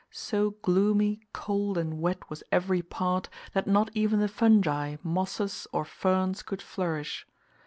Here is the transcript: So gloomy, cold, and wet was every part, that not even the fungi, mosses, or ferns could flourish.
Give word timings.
So 0.09 0.55
gloomy, 0.63 1.19
cold, 1.31 1.77
and 1.77 1.99
wet 2.01 2.27
was 2.27 2.41
every 2.51 2.81
part, 2.81 3.29
that 3.53 3.67
not 3.67 3.91
even 3.93 4.19
the 4.19 4.27
fungi, 4.27 4.95
mosses, 5.03 5.67
or 5.71 5.85
ferns 5.85 6.41
could 6.41 6.63
flourish. 6.63 7.27